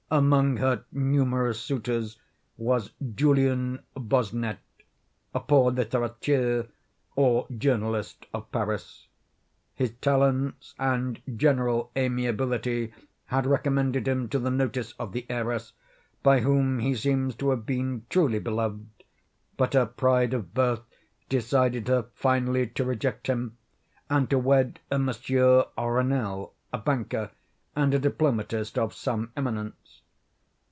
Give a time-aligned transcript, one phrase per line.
[0.13, 2.19] Among her numerous suitors
[2.57, 4.59] was Julien Bossuet,
[5.33, 6.67] a poor litterateur,
[7.15, 9.07] or journalist of Paris.
[9.73, 12.93] His talents and general amiability
[13.27, 15.71] had recommended him to the notice of the heiress,
[16.23, 18.89] by whom he seems to have been truly beloved;
[19.55, 20.81] but her pride of birth
[21.29, 23.55] decided her, finally, to reject him,
[24.09, 27.31] and to wed a Monsieur Renelle, a banker
[27.77, 30.01] and a diplomatist of some eminence.